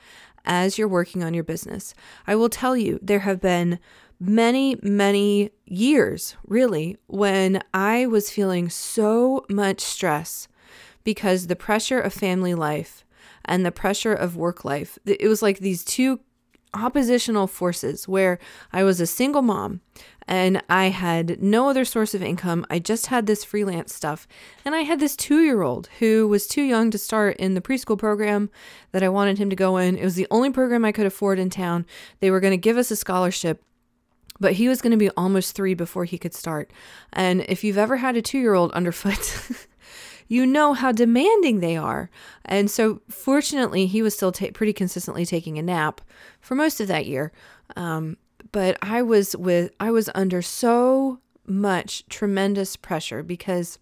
as 0.45 0.79
you're 0.79 0.89
working 0.89 1.23
on 1.23 1.35
your 1.35 1.45
business. 1.45 1.95
I 2.27 2.35
will 2.35 2.49
tell 2.49 2.77
you, 2.77 2.99
there 3.03 3.21
have 3.21 3.41
been 3.41 3.79
many, 4.21 4.79
many 4.83 5.51
years, 5.67 6.37
really, 6.47 6.97
when 7.07 7.63
I 7.73 8.07
was 8.07 8.31
feeling 8.31 8.69
so 8.69 9.45
much 9.49 9.81
stress 9.81 10.49
because 11.03 11.47
the 11.47 11.57
pressure 11.57 12.01
of 12.01 12.13
family 12.13 12.55
life 12.55 13.05
and 13.45 13.65
the 13.65 13.73
pressure 13.73 14.15
of 14.15 14.37
work 14.37 14.65
life, 14.65 14.99
it 15.05 15.29
was 15.29 15.43
like 15.43 15.59
these 15.59 15.85
two 15.85 16.21
oppositional 16.73 17.47
forces 17.47 18.09
where 18.09 18.39
I 18.73 18.83
was 18.83 19.01
a 19.01 19.07
single 19.07 19.43
mom 19.43 19.81
and 20.27 20.63
I 20.69 20.87
had 20.87 21.43
no 21.43 21.69
other 21.69 21.85
source 21.85 22.15
of 22.15 22.23
income. 22.23 22.65
I 22.71 22.79
just 22.79 23.07
had 23.07 23.27
this 23.27 23.45
freelance 23.45 23.95
stuff. 23.95 24.27
And 24.65 24.75
I 24.75 24.81
had 24.81 25.01
this 25.01 25.17
two 25.17 25.43
year 25.43 25.63
old 25.63 25.89
who 25.99 26.27
was 26.29 26.47
too 26.47 26.63
young 26.63 26.91
to 26.91 26.99
start 26.99 27.37
in 27.37 27.55
the 27.55 27.61
preschool 27.61 27.99
program 27.99 28.51
that 28.93 29.03
I 29.03 29.09
wanted 29.09 29.39
him 29.39 29.51
to 29.51 29.57
go 29.57 29.77
in. 29.77 29.97
It 29.97 30.05
was 30.05 30.15
the 30.15 30.27
only 30.31 30.51
program 30.51 30.85
I 30.85 30.93
could 30.93 31.07
afford 31.07 31.39
in 31.39 31.51
town. 31.51 31.85
They 32.21 32.31
were 32.31 32.41
going 32.41 32.53
to 32.53 32.57
give 32.57 32.77
us 32.77 32.91
a 32.91 32.97
scholarship. 32.97 33.63
But 34.41 34.55
he 34.55 34.69
was 34.69 34.83
going 34.83 34.91
to 34.91 34.97
be 34.97 35.11
almost 35.11 35.55
three 35.55 35.75
before 35.75 36.05
he 36.05 36.19
could 36.19 36.35
start. 36.35 36.73
And 37.13 37.43
if 37.49 37.63
you've 37.63 37.79
ever 37.79 37.99
had 37.99 38.17
a 38.17 38.23
two 38.23 38.39
year 38.39 38.55
old 38.55 38.73
underfoot, 38.73 39.57
you 40.29 40.45
know 40.45 40.73
how 40.73 40.91
demanding 40.91 41.61
they 41.61 41.77
are. 41.77 42.11
And 42.45 42.69
so, 42.69 43.01
fortunately, 43.09 43.87
he 43.87 44.03
was 44.03 44.15
still 44.15 44.33
ta- 44.33 44.49
pretty 44.53 44.73
consistently 44.73 45.25
taking 45.25 45.57
a 45.57 45.63
nap 45.63 46.01
for 46.41 46.57
most 46.57 46.81
of 46.81 46.89
that 46.89 47.07
year. 47.07 47.31
Um, 47.77 48.17
but 48.55 48.79
I 48.81 49.03
was 49.03 49.35
with 49.37 49.73
I 49.81 49.91
was 49.91 50.09
under 50.15 50.41
so 50.41 51.19
much 51.45 52.07
tremendous 52.09 52.77
pressure 52.77 53.25
because 53.25 53.81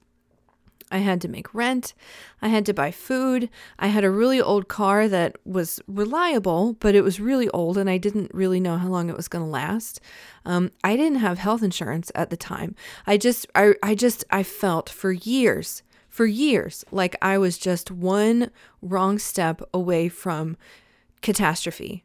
I 0.90 0.98
had 0.98 1.20
to 1.20 1.28
make 1.28 1.52
rent. 1.52 1.92
I 2.40 2.48
had 2.48 2.64
to 2.64 2.72
buy 2.72 2.90
food. 2.90 3.50
I 3.78 3.88
had 3.88 4.02
a 4.02 4.10
really 4.10 4.40
old 4.40 4.68
car 4.68 5.08
that 5.08 5.36
was 5.44 5.78
reliable, 5.86 6.72
but 6.80 6.94
it 6.94 7.02
was 7.02 7.20
really 7.20 7.50
old 7.50 7.76
and 7.76 7.90
I 7.90 7.98
didn't 7.98 8.32
really 8.32 8.60
know 8.60 8.78
how 8.78 8.88
long 8.88 9.10
it 9.10 9.16
was 9.16 9.28
going 9.28 9.44
to 9.44 9.50
last. 9.50 10.00
Um, 10.46 10.70
I 10.82 10.96
didn't 10.96 11.18
have 11.18 11.36
health 11.36 11.62
insurance 11.62 12.10
at 12.14 12.30
the 12.30 12.36
time. 12.38 12.74
I 13.06 13.18
just, 13.18 13.46
I, 13.54 13.74
I 13.82 13.94
just, 13.94 14.24
I 14.30 14.42
felt 14.42 14.88
for 14.88 15.12
years, 15.12 15.82
for 16.08 16.24
years, 16.24 16.82
like 16.90 17.14
I 17.20 17.36
was 17.36 17.58
just 17.58 17.90
one 17.90 18.50
wrong 18.80 19.18
step 19.18 19.60
away 19.74 20.08
from 20.08 20.56
catastrophe. 21.20 22.04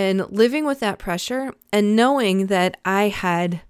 And 0.00 0.30
living 0.30 0.64
with 0.64 0.80
that 0.80 0.98
pressure 0.98 1.52
and 1.74 1.94
knowing 1.94 2.46
that 2.46 2.78
I 2.86 3.08
had 3.08 3.60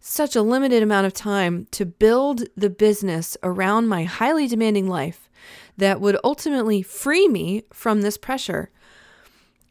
such 0.00 0.34
a 0.34 0.42
limited 0.42 0.82
amount 0.82 1.06
of 1.06 1.12
time 1.14 1.68
to 1.70 1.86
build 1.86 2.42
the 2.56 2.68
business 2.68 3.36
around 3.44 3.86
my 3.86 4.02
highly 4.02 4.48
demanding 4.48 4.88
life 4.88 5.30
that 5.76 6.00
would 6.00 6.18
ultimately 6.24 6.82
free 6.82 7.28
me 7.28 7.62
from 7.72 8.02
this 8.02 8.16
pressure 8.18 8.72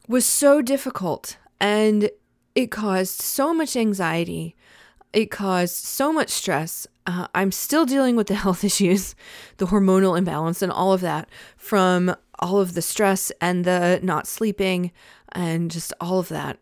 was 0.07 0.25
so 0.25 0.61
difficult 0.61 1.35
and 1.59 2.09
it 2.55 2.71
caused 2.71 3.21
so 3.21 3.53
much 3.53 3.75
anxiety. 3.75 4.55
It 5.11 5.29
caused 5.29 5.75
so 5.75 6.13
much 6.13 6.29
stress. 6.29 6.87
Uh, 7.05 7.27
I'm 7.35 7.51
still 7.51 7.85
dealing 7.85 8.15
with 8.15 8.27
the 8.27 8.35
health 8.45 8.63
issues, 8.63 9.13
the 9.57 9.67
hormonal 9.67 10.17
imbalance, 10.17 10.61
and 10.61 10.71
all 10.71 10.93
of 10.93 11.01
that 11.01 11.27
from 11.57 12.15
all 12.41 12.59
of 12.59 12.73
the 12.73 12.81
stress 12.81 13.31
and 13.39 13.65
the 13.65 13.99
not 14.01 14.27
sleeping 14.27 14.91
and 15.31 15.71
just 15.71 15.93
all 15.99 16.19
of 16.19 16.29
that 16.29 16.57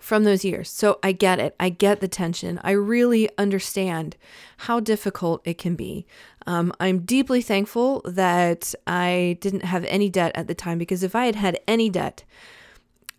from 0.00 0.24
those 0.24 0.44
years. 0.44 0.70
So 0.70 0.98
I 1.02 1.12
get 1.12 1.38
it. 1.38 1.54
I 1.60 1.68
get 1.68 2.00
the 2.00 2.08
tension. 2.08 2.58
I 2.64 2.72
really 2.72 3.28
understand 3.38 4.16
how 4.58 4.80
difficult 4.80 5.42
it 5.44 5.58
can 5.58 5.76
be. 5.76 6.06
Um, 6.46 6.72
I'm 6.80 7.00
deeply 7.00 7.42
thankful 7.42 8.00
that 8.06 8.74
I 8.86 9.36
didn't 9.40 9.64
have 9.64 9.84
any 9.84 10.08
debt 10.08 10.32
at 10.34 10.48
the 10.48 10.54
time 10.54 10.78
because 10.78 11.02
if 11.02 11.14
I 11.14 11.26
had 11.26 11.36
had 11.36 11.60
any 11.68 11.90
debt, 11.90 12.24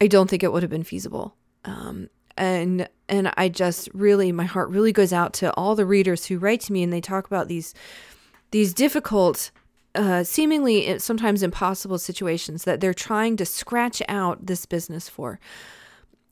I 0.02 0.08
don't 0.08 0.30
think 0.30 0.44
it 0.44 0.52
would 0.52 0.64
have 0.64 0.72
been 0.72 0.84
feasible. 0.84 1.36
Um, 1.64 2.10
and 2.36 2.90
and 3.08 3.32
I 3.38 3.50
just 3.50 3.90
really 3.94 4.32
my 4.32 4.46
heart 4.46 4.70
really 4.70 4.92
goes 4.92 5.14
out 5.14 5.34
to 5.34 5.54
all 5.54 5.76
the 5.76 5.86
readers 5.86 6.26
who 6.26 6.40
write 6.40 6.62
to 6.62 6.74
me 6.74 6.82
and 6.82 6.92
they 6.92 7.02
talk 7.02 7.28
about 7.28 7.48
these 7.48 7.74
these 8.52 8.74
difficult 8.74 9.52
uh, 9.96 10.24
seemingly 10.24 10.98
sometimes 11.00 11.44
impossible 11.44 11.98
situations 11.98 12.64
that 12.64 12.80
they're 12.80 12.94
trying 12.94 13.38
to 13.38 13.46
scratch 13.46 14.02
out 14.08 14.46
this 14.46 14.66
business 14.66 15.10
for. 15.10 15.40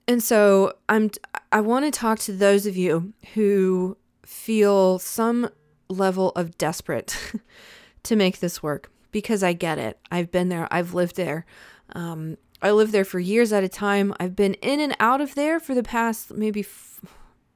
And 0.08 0.24
so 0.24 0.74
I'm 0.88 1.12
I 1.52 1.62
want 1.62 1.86
to 1.86 1.92
talk 1.92 2.20
to 2.20 2.34
those 2.34 2.66
of 2.66 2.76
you 2.76 3.14
who 3.34 3.98
feel 4.26 5.00
some 5.00 5.50
level 5.90 6.32
of 6.32 6.58
desperate 6.58 7.34
to 8.04 8.16
make 8.16 8.40
this 8.40 8.64
work 8.64 8.92
because 9.12 9.44
I 9.44 9.54
get 9.54 9.78
it. 9.78 10.00
I've 10.12 10.32
been 10.32 10.50
there. 10.50 10.68
I've 10.72 10.94
lived 10.94 11.16
there. 11.16 11.46
Um, 11.94 12.38
I 12.62 12.72
lived 12.72 12.92
there 12.92 13.06
for 13.06 13.20
years 13.20 13.54
at 13.54 13.64
a 13.64 13.70
time. 13.70 14.14
I've 14.20 14.36
been 14.36 14.54
in 14.56 14.80
and 14.80 14.96
out 15.00 15.22
of 15.22 15.36
there 15.36 15.60
for 15.60 15.74
the 15.74 15.84
past 15.84 16.34
maybe 16.34 16.62
f- 16.62 17.02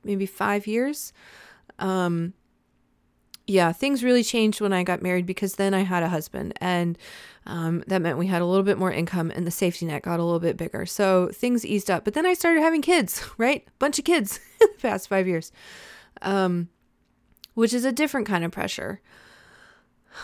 maybe 0.03 0.25
five 0.25 0.67
years. 0.67 1.13
Um, 1.79 2.33
yeah, 3.45 3.73
things 3.73 4.03
really 4.03 4.23
changed 4.23 4.61
when 4.61 4.71
I 4.71 4.83
got 4.83 5.01
married 5.01 5.25
because 5.25 5.55
then 5.55 5.73
I 5.73 5.81
had 5.81 6.01
a 6.01 6.09
husband, 6.09 6.53
and 6.61 6.97
um, 7.45 7.83
that 7.87 8.01
meant 8.01 8.17
we 8.17 8.27
had 8.27 8.41
a 8.41 8.45
little 8.45 8.63
bit 8.63 8.77
more 8.77 8.91
income 8.91 9.31
and 9.31 9.45
the 9.45 9.51
safety 9.51 9.85
net 9.85 10.03
got 10.03 10.19
a 10.19 10.23
little 10.23 10.39
bit 10.39 10.55
bigger. 10.55 10.85
So 10.85 11.29
things 11.33 11.65
eased 11.65 11.91
up. 11.91 12.05
But 12.05 12.13
then 12.13 12.25
I 12.25 12.33
started 12.33 12.61
having 12.61 12.81
kids, 12.81 13.23
right? 13.37 13.67
Bunch 13.79 13.99
of 13.99 14.05
kids 14.05 14.39
in 14.61 14.67
the 14.73 14.81
past 14.81 15.09
five 15.09 15.27
years, 15.27 15.51
um, 16.21 16.69
which 17.53 17.73
is 17.73 17.85
a 17.85 17.91
different 17.91 18.27
kind 18.27 18.45
of 18.45 18.51
pressure. 18.51 19.01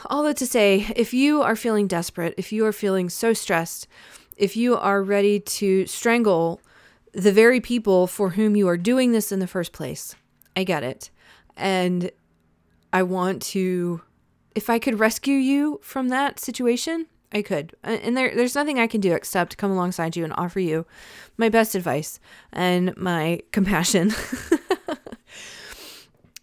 All 0.05 0.23
that 0.23 0.37
to 0.37 0.45
say, 0.45 0.87
if 0.95 1.13
you 1.13 1.41
are 1.41 1.55
feeling 1.55 1.87
desperate, 1.87 2.35
if 2.37 2.51
you 2.51 2.65
are 2.65 2.71
feeling 2.71 3.09
so 3.09 3.33
stressed, 3.33 3.87
if 4.37 4.55
you 4.55 4.77
are 4.77 5.03
ready 5.03 5.39
to 5.39 5.85
strangle 5.87 6.61
the 7.11 7.31
very 7.31 7.59
people 7.59 8.05
for 8.05 8.31
whom 8.31 8.55
you 8.55 8.67
are 8.67 8.77
doing 8.77 9.11
this 9.11 9.31
in 9.31 9.39
the 9.39 9.47
first 9.47 9.73
place, 9.73 10.15
I 10.55 10.63
get 10.63 10.83
it. 10.83 11.09
And 11.57 12.11
I 12.91 13.03
want 13.03 13.41
to 13.43 14.01
if 14.55 14.69
I 14.69 14.79
could 14.79 14.99
rescue 14.99 15.35
you 15.35 15.79
from 15.83 16.09
that 16.09 16.39
situation, 16.39 17.05
I 17.31 17.41
could. 17.41 17.75
And 17.83 18.17
there 18.17 18.35
there's 18.35 18.55
nothing 18.55 18.79
I 18.79 18.87
can 18.87 19.01
do 19.01 19.13
except 19.13 19.57
come 19.57 19.71
alongside 19.71 20.15
you 20.15 20.23
and 20.23 20.33
offer 20.33 20.59
you 20.59 20.85
my 21.37 21.49
best 21.49 21.75
advice 21.75 22.19
and 22.51 22.95
my 22.97 23.41
compassion. 23.51 24.11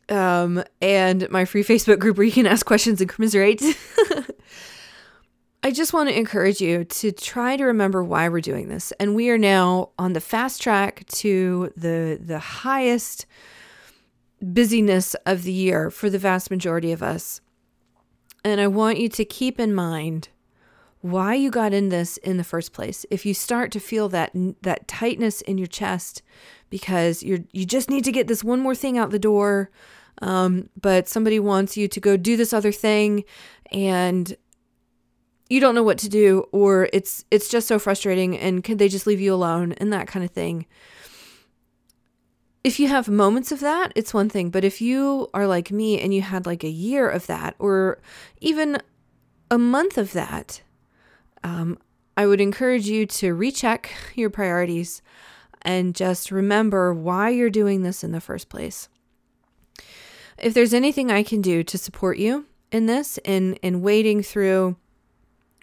um 0.08 0.62
and 0.80 1.28
my 1.30 1.44
free 1.44 1.64
Facebook 1.64 1.98
group 1.98 2.16
where 2.16 2.26
you 2.26 2.32
can 2.32 2.46
ask 2.46 2.64
questions 2.64 3.00
and 3.00 3.10
commiserate. 3.10 3.62
I 5.62 5.72
just 5.72 5.92
want 5.92 6.08
to 6.08 6.16
encourage 6.16 6.60
you 6.60 6.84
to 6.84 7.10
try 7.10 7.56
to 7.56 7.64
remember 7.64 8.04
why 8.04 8.28
we're 8.28 8.40
doing 8.40 8.68
this. 8.68 8.92
And 9.00 9.16
we 9.16 9.30
are 9.30 9.38
now 9.38 9.90
on 9.98 10.12
the 10.12 10.20
fast 10.20 10.62
track 10.62 11.04
to 11.08 11.72
the 11.76 12.20
the 12.22 12.38
highest 12.38 13.26
busyness 14.40 15.14
of 15.26 15.42
the 15.42 15.52
year 15.52 15.90
for 15.90 16.10
the 16.10 16.18
vast 16.18 16.50
majority 16.50 16.92
of 16.92 17.02
us. 17.02 17.40
And 18.44 18.60
I 18.60 18.66
want 18.66 18.98
you 18.98 19.08
to 19.08 19.24
keep 19.24 19.58
in 19.58 19.74
mind 19.74 20.28
why 21.00 21.34
you 21.34 21.50
got 21.50 21.72
in 21.72 21.88
this 21.88 22.16
in 22.18 22.36
the 22.36 22.44
first 22.44 22.72
place. 22.72 23.06
If 23.10 23.24
you 23.24 23.34
start 23.34 23.70
to 23.72 23.80
feel 23.80 24.08
that 24.10 24.32
that 24.62 24.88
tightness 24.88 25.40
in 25.42 25.58
your 25.58 25.66
chest 25.66 26.22
because 26.70 27.22
you're 27.22 27.40
you 27.52 27.64
just 27.64 27.90
need 27.90 28.04
to 28.04 28.12
get 28.12 28.28
this 28.28 28.42
one 28.42 28.60
more 28.60 28.74
thing 28.74 28.98
out 28.98 29.10
the 29.10 29.18
door, 29.18 29.70
um, 30.22 30.68
but 30.80 31.08
somebody 31.08 31.38
wants 31.38 31.76
you 31.76 31.88
to 31.88 32.00
go 32.00 32.16
do 32.16 32.36
this 32.36 32.52
other 32.52 32.72
thing, 32.72 33.24
and 33.70 34.36
you 35.48 35.60
don't 35.60 35.74
know 35.74 35.82
what 35.82 35.98
to 35.98 36.08
do, 36.08 36.46
or 36.52 36.88
it's 36.92 37.24
it's 37.30 37.48
just 37.48 37.68
so 37.68 37.78
frustrating, 37.78 38.36
and 38.38 38.64
could 38.64 38.78
they 38.78 38.88
just 38.88 39.06
leave 39.06 39.20
you 39.20 39.32
alone 39.32 39.72
and 39.72 39.92
that 39.92 40.08
kind 40.08 40.24
of 40.24 40.30
thing 40.30 40.66
if 42.66 42.80
you 42.80 42.88
have 42.88 43.08
moments 43.08 43.52
of 43.52 43.60
that, 43.60 43.92
it's 43.94 44.12
one 44.12 44.28
thing. 44.28 44.50
But 44.50 44.64
if 44.64 44.80
you 44.80 45.28
are 45.32 45.46
like 45.46 45.70
me 45.70 46.00
and 46.00 46.12
you 46.12 46.20
had 46.20 46.46
like 46.46 46.64
a 46.64 46.68
year 46.68 47.08
of 47.08 47.28
that 47.28 47.54
or 47.60 48.00
even 48.40 48.78
a 49.52 49.56
month 49.56 49.96
of 49.96 50.12
that, 50.14 50.62
um, 51.44 51.78
I 52.16 52.26
would 52.26 52.40
encourage 52.40 52.88
you 52.88 53.06
to 53.06 53.34
recheck 53.34 53.92
your 54.16 54.30
priorities 54.30 55.00
and 55.62 55.94
just 55.94 56.32
remember 56.32 56.92
why 56.92 57.28
you're 57.28 57.50
doing 57.50 57.82
this 57.82 58.02
in 58.02 58.10
the 58.10 58.20
first 58.20 58.48
place. 58.48 58.88
If 60.36 60.52
there's 60.52 60.74
anything 60.74 61.08
I 61.08 61.22
can 61.22 61.40
do 61.40 61.62
to 61.62 61.78
support 61.78 62.18
you 62.18 62.46
in 62.72 62.86
this, 62.86 63.16
in, 63.24 63.54
in 63.62 63.80
wading 63.80 64.24
through 64.24 64.74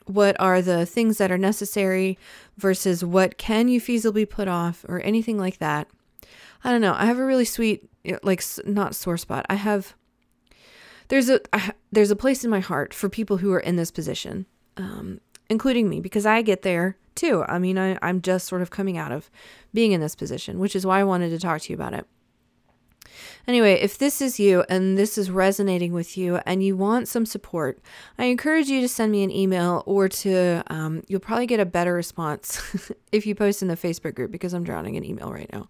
what 0.05 0.39
are 0.39 0.61
the 0.61 0.85
things 0.85 1.17
that 1.17 1.33
are 1.33 1.37
necessary 1.37 2.17
versus 2.55 3.03
what 3.03 3.37
can 3.37 3.67
you 3.67 3.81
feasibly 3.81 4.29
put 4.29 4.47
off 4.47 4.85
or 4.87 5.01
anything 5.01 5.37
like 5.37 5.57
that, 5.57 5.89
I 6.63 6.71
don't 6.71 6.81
know. 6.81 6.95
I 6.97 7.05
have 7.05 7.19
a 7.19 7.25
really 7.25 7.45
sweet, 7.45 7.89
like, 8.23 8.43
not 8.65 8.95
sore 8.95 9.17
spot. 9.17 9.45
I 9.49 9.55
have, 9.55 9.95
there's 11.09 11.29
a, 11.29 11.41
I, 11.51 11.73
there's 11.91 12.11
a 12.11 12.15
place 12.15 12.43
in 12.43 12.49
my 12.49 12.59
heart 12.59 12.93
for 12.93 13.09
people 13.09 13.37
who 13.37 13.51
are 13.51 13.59
in 13.59 13.75
this 13.75 13.91
position, 13.91 14.45
um, 14.77 15.19
including 15.49 15.89
me, 15.89 15.99
because 15.99 16.25
I 16.25 16.41
get 16.41 16.61
there 16.61 16.97
too. 17.15 17.43
I 17.47 17.59
mean, 17.59 17.77
I, 17.77 17.97
I'm 18.01 18.21
just 18.21 18.47
sort 18.47 18.61
of 18.61 18.69
coming 18.69 18.97
out 18.97 19.11
of 19.11 19.29
being 19.73 19.91
in 19.91 20.01
this 20.01 20.15
position, 20.15 20.59
which 20.59 20.75
is 20.75 20.85
why 20.85 20.99
I 20.99 21.03
wanted 21.03 21.29
to 21.29 21.39
talk 21.39 21.61
to 21.61 21.73
you 21.73 21.75
about 21.75 21.93
it. 21.93 22.07
Anyway, 23.45 23.73
if 23.73 23.97
this 23.97 24.21
is 24.21 24.39
you 24.39 24.63
and 24.69 24.97
this 24.97 25.17
is 25.17 25.29
resonating 25.29 25.91
with 25.91 26.17
you 26.17 26.39
and 26.45 26.63
you 26.63 26.77
want 26.77 27.07
some 27.07 27.25
support, 27.25 27.79
I 28.17 28.25
encourage 28.25 28.67
you 28.67 28.79
to 28.81 28.87
send 28.87 29.11
me 29.11 29.23
an 29.23 29.31
email 29.31 29.83
or 29.85 30.07
to, 30.09 30.63
um, 30.67 31.03
you'll 31.07 31.19
probably 31.19 31.45
get 31.45 31.59
a 31.59 31.65
better 31.65 31.93
response 31.93 32.91
if 33.11 33.25
you 33.25 33.35
post 33.35 33.61
in 33.61 33.67
the 33.67 33.75
Facebook 33.75 34.15
group 34.15 34.31
because 34.31 34.53
I'm 34.53 34.63
drowning 34.63 34.95
in 34.95 35.03
email 35.03 35.31
right 35.31 35.51
now. 35.51 35.67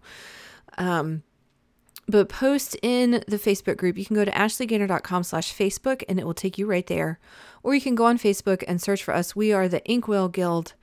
Um, 0.78 1.22
but 2.06 2.28
post 2.28 2.76
in 2.82 3.24
the 3.26 3.38
Facebook 3.38 3.76
group. 3.76 3.96
You 3.96 4.04
can 4.04 4.16
go 4.16 4.24
to 4.24 4.30
ashleygainer.com 4.30 5.22
slash 5.22 5.54
Facebook 5.54 6.02
and 6.08 6.18
it 6.18 6.26
will 6.26 6.34
take 6.34 6.58
you 6.58 6.66
right 6.66 6.86
there. 6.86 7.18
Or 7.62 7.74
you 7.74 7.80
can 7.80 7.94
go 7.94 8.04
on 8.04 8.18
Facebook 8.18 8.62
and 8.68 8.80
search 8.80 9.02
for 9.02 9.14
us. 9.14 9.34
We 9.34 9.52
are 9.52 9.68
the 9.68 9.82
Inkwell 9.90 10.28
Guild. 10.28 10.74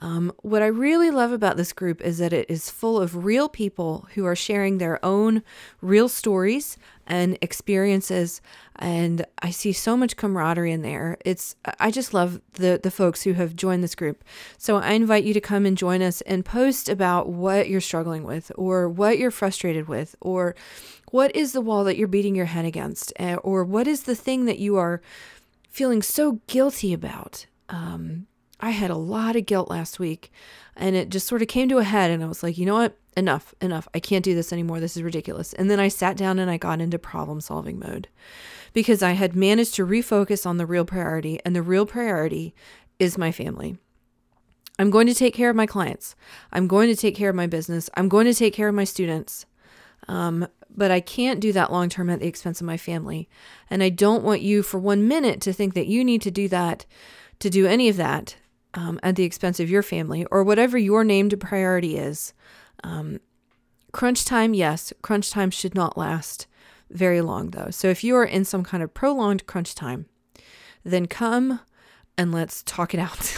Um, 0.00 0.32
what 0.42 0.62
I 0.62 0.66
really 0.66 1.10
love 1.10 1.32
about 1.32 1.56
this 1.56 1.72
group 1.72 2.00
is 2.00 2.18
that 2.18 2.32
it 2.32 2.48
is 2.48 2.70
full 2.70 3.00
of 3.00 3.24
real 3.24 3.48
people 3.48 4.06
who 4.14 4.24
are 4.26 4.36
sharing 4.36 4.78
their 4.78 5.04
own 5.04 5.42
real 5.80 6.08
stories 6.08 6.76
and 7.04 7.36
experiences 7.40 8.40
and 8.76 9.26
I 9.40 9.50
see 9.50 9.72
so 9.72 9.96
much 9.96 10.16
camaraderie 10.16 10.70
in 10.70 10.82
there. 10.82 11.18
It's 11.24 11.56
I 11.80 11.90
just 11.90 12.14
love 12.14 12.40
the 12.52 12.78
the 12.80 12.92
folks 12.92 13.22
who 13.22 13.32
have 13.32 13.56
joined 13.56 13.82
this 13.82 13.96
group. 13.96 14.22
So 14.56 14.76
I 14.76 14.92
invite 14.92 15.24
you 15.24 15.34
to 15.34 15.40
come 15.40 15.66
and 15.66 15.76
join 15.76 16.00
us 16.00 16.20
and 16.22 16.44
post 16.44 16.88
about 16.88 17.28
what 17.28 17.68
you're 17.68 17.80
struggling 17.80 18.22
with 18.22 18.52
or 18.54 18.88
what 18.88 19.18
you're 19.18 19.32
frustrated 19.32 19.88
with 19.88 20.14
or 20.20 20.54
what 21.10 21.34
is 21.34 21.52
the 21.52 21.60
wall 21.60 21.82
that 21.84 21.96
you're 21.96 22.06
beating 22.06 22.36
your 22.36 22.46
head 22.46 22.64
against 22.64 23.12
eh, 23.16 23.34
or 23.36 23.64
what 23.64 23.88
is 23.88 24.04
the 24.04 24.14
thing 24.14 24.44
that 24.44 24.58
you 24.60 24.76
are 24.76 25.00
feeling 25.70 26.02
so 26.02 26.40
guilty 26.46 26.92
about. 26.92 27.46
Um, 27.68 28.26
I 28.60 28.70
had 28.70 28.90
a 28.90 28.96
lot 28.96 29.36
of 29.36 29.46
guilt 29.46 29.70
last 29.70 29.98
week 29.98 30.32
and 30.76 30.96
it 30.96 31.10
just 31.10 31.26
sort 31.26 31.42
of 31.42 31.48
came 31.48 31.68
to 31.68 31.78
a 31.78 31.84
head 31.84 32.10
and 32.10 32.22
I 32.22 32.26
was 32.26 32.42
like, 32.42 32.58
you 32.58 32.66
know 32.66 32.74
what? 32.74 32.96
Enough, 33.16 33.54
enough. 33.60 33.88
I 33.94 34.00
can't 34.00 34.24
do 34.24 34.34
this 34.34 34.52
anymore. 34.52 34.80
This 34.80 34.96
is 34.96 35.02
ridiculous. 35.02 35.52
And 35.52 35.70
then 35.70 35.80
I 35.80 35.88
sat 35.88 36.16
down 36.16 36.38
and 36.38 36.50
I 36.50 36.56
got 36.56 36.80
into 36.80 36.98
problem 36.98 37.40
solving 37.40 37.78
mode 37.78 38.08
because 38.72 39.02
I 39.02 39.12
had 39.12 39.34
managed 39.34 39.74
to 39.74 39.86
refocus 39.86 40.46
on 40.46 40.56
the 40.56 40.66
real 40.66 40.84
priority 40.84 41.40
and 41.44 41.54
the 41.54 41.62
real 41.62 41.86
priority 41.86 42.54
is 42.98 43.18
my 43.18 43.32
family. 43.32 43.76
I'm 44.78 44.90
going 44.90 45.08
to 45.08 45.14
take 45.14 45.34
care 45.34 45.50
of 45.50 45.56
my 45.56 45.66
clients. 45.66 46.14
I'm 46.52 46.68
going 46.68 46.88
to 46.88 46.96
take 46.96 47.16
care 47.16 47.30
of 47.30 47.36
my 47.36 47.48
business. 47.48 47.90
I'm 47.96 48.08
going 48.08 48.26
to 48.26 48.34
take 48.34 48.54
care 48.54 48.68
of 48.68 48.74
my 48.74 48.84
students. 48.84 49.46
Um, 50.06 50.46
but 50.70 50.92
I 50.92 51.00
can't 51.00 51.40
do 51.40 51.52
that 51.52 51.72
long 51.72 51.88
term 51.88 52.10
at 52.10 52.20
the 52.20 52.28
expense 52.28 52.60
of 52.60 52.66
my 52.66 52.76
family. 52.76 53.28
And 53.68 53.82
I 53.82 53.88
don't 53.88 54.22
want 54.22 54.42
you 54.42 54.62
for 54.62 54.78
one 54.78 55.08
minute 55.08 55.40
to 55.42 55.52
think 55.52 55.74
that 55.74 55.88
you 55.88 56.04
need 56.04 56.22
to 56.22 56.30
do 56.30 56.46
that, 56.48 56.86
to 57.40 57.50
do 57.50 57.66
any 57.66 57.88
of 57.88 57.96
that 57.96 58.36
um, 58.78 59.00
at 59.02 59.16
the 59.16 59.24
expense 59.24 59.58
of 59.58 59.68
your 59.68 59.82
family 59.82 60.24
or 60.30 60.44
whatever 60.44 60.78
your 60.78 61.02
named 61.02 61.38
priority 61.40 61.96
is. 61.96 62.32
Um, 62.84 63.18
crunch 63.92 64.24
time, 64.24 64.54
yes, 64.54 64.92
crunch 65.02 65.30
time 65.32 65.50
should 65.50 65.74
not 65.74 65.98
last 65.98 66.46
very 66.88 67.20
long 67.20 67.50
though. 67.50 67.70
So 67.70 67.88
if 67.88 68.04
you 68.04 68.14
are 68.14 68.24
in 68.24 68.44
some 68.44 68.62
kind 68.62 68.82
of 68.82 68.94
prolonged 68.94 69.46
crunch 69.46 69.74
time, 69.74 70.06
then 70.84 71.06
come 71.06 71.60
and 72.16 72.30
let's 72.30 72.62
talk 72.62 72.94
it 72.94 73.00
out. 73.00 73.36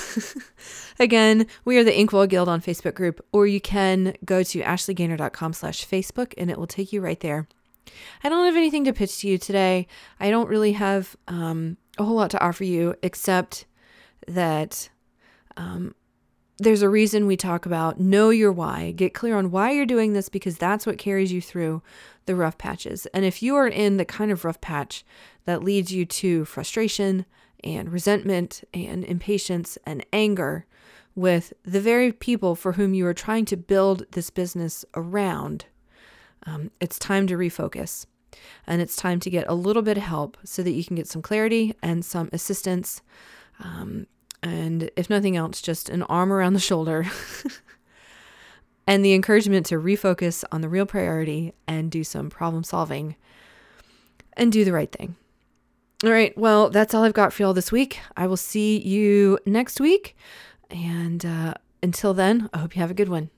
Again, 1.00 1.46
we 1.64 1.78
are 1.78 1.84
the 1.84 1.98
Inkwell 1.98 2.26
Guild 2.26 2.48
on 2.48 2.60
Facebook 2.60 2.94
group, 2.94 3.24
or 3.32 3.46
you 3.46 3.62
can 3.62 4.14
go 4.24 4.42
to 4.42 4.60
ashleygainer.com 4.60 5.54
slash 5.54 5.86
Facebook 5.86 6.34
and 6.36 6.50
it 6.50 6.58
will 6.58 6.66
take 6.66 6.92
you 6.92 7.00
right 7.00 7.20
there. 7.20 7.48
I 8.22 8.28
don't 8.28 8.44
have 8.44 8.56
anything 8.56 8.84
to 8.84 8.92
pitch 8.92 9.20
to 9.20 9.28
you 9.28 9.38
today. 9.38 9.86
I 10.20 10.30
don't 10.30 10.48
really 10.48 10.72
have 10.72 11.16
um, 11.28 11.78
a 11.96 12.04
whole 12.04 12.16
lot 12.16 12.30
to 12.32 12.44
offer 12.44 12.64
you 12.64 12.94
except 13.02 13.64
that 14.28 14.90
um, 15.60 15.94
there's 16.58 16.82
a 16.82 16.88
reason 16.88 17.26
we 17.26 17.36
talk 17.36 17.64
about 17.64 17.98
know 18.00 18.30
your 18.30 18.52
why. 18.52 18.90
Get 18.90 19.14
clear 19.14 19.36
on 19.36 19.50
why 19.50 19.70
you're 19.70 19.86
doing 19.86 20.12
this 20.12 20.28
because 20.28 20.58
that's 20.58 20.84
what 20.84 20.98
carries 20.98 21.32
you 21.32 21.40
through 21.40 21.82
the 22.26 22.34
rough 22.34 22.58
patches. 22.58 23.06
And 23.14 23.24
if 23.24 23.42
you 23.42 23.56
are 23.56 23.68
in 23.68 23.96
the 23.96 24.04
kind 24.04 24.30
of 24.30 24.44
rough 24.44 24.60
patch 24.60 25.04
that 25.46 25.64
leads 25.64 25.92
you 25.92 26.04
to 26.04 26.44
frustration, 26.44 27.24
and 27.64 27.92
resentment 27.92 28.62
and 28.72 29.04
impatience 29.04 29.78
and 29.84 30.04
anger 30.12 30.66
with 31.14 31.52
the 31.64 31.80
very 31.80 32.12
people 32.12 32.54
for 32.54 32.72
whom 32.72 32.94
you 32.94 33.06
are 33.06 33.14
trying 33.14 33.44
to 33.44 33.56
build 33.56 34.06
this 34.12 34.30
business 34.30 34.84
around, 34.94 35.66
um, 36.46 36.70
it's 36.80 36.98
time 36.98 37.26
to 37.26 37.36
refocus. 37.36 38.06
And 38.66 38.80
it's 38.80 38.94
time 38.94 39.18
to 39.20 39.30
get 39.30 39.48
a 39.48 39.54
little 39.54 39.82
bit 39.82 39.96
of 39.96 40.04
help 40.04 40.38
so 40.44 40.62
that 40.62 40.70
you 40.70 40.84
can 40.84 40.94
get 40.94 41.08
some 41.08 41.20
clarity 41.20 41.74
and 41.82 42.04
some 42.04 42.30
assistance. 42.32 43.02
Um, 43.58 44.06
and 44.42 44.90
if 44.96 45.10
nothing 45.10 45.36
else, 45.36 45.60
just 45.60 45.88
an 45.88 46.02
arm 46.04 46.32
around 46.32 46.54
the 46.54 46.60
shoulder 46.60 47.06
and 48.86 49.04
the 49.04 49.12
encouragement 49.12 49.66
to 49.66 49.76
refocus 49.76 50.44
on 50.50 50.60
the 50.60 50.68
real 50.68 50.86
priority 50.86 51.52
and 51.66 51.90
do 51.90 52.02
some 52.04 52.30
problem 52.30 52.64
solving 52.64 53.16
and 54.34 54.52
do 54.52 54.64
the 54.64 54.72
right 54.72 54.90
thing. 54.90 55.16
All 56.02 56.10
right. 56.10 56.36
Well, 56.36 56.70
that's 56.70 56.94
all 56.94 57.04
I've 57.04 57.12
got 57.12 57.32
for 57.32 57.42
y'all 57.42 57.52
this 57.52 57.70
week. 57.70 58.00
I 58.16 58.26
will 58.26 58.38
see 58.38 58.78
you 58.78 59.38
next 59.44 59.80
week. 59.80 60.16
And 60.70 61.26
uh, 61.26 61.54
until 61.82 62.14
then, 62.14 62.48
I 62.54 62.58
hope 62.58 62.74
you 62.74 62.80
have 62.80 62.90
a 62.90 62.94
good 62.94 63.10
one. 63.10 63.28